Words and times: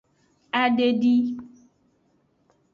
Adedi. 0.61 1.15